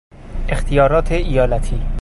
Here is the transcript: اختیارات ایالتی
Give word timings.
اختیارات 0.49 1.11
ایالتی 1.11 1.81